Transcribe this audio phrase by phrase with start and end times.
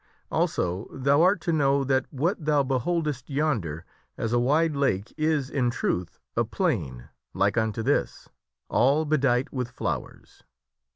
[0.31, 3.85] Also thou art to know that what thou beholdest yonder
[4.17, 8.27] as a wide lake is, in truth, a plain like unto this,
[8.67, 10.41] all bedight with flowers.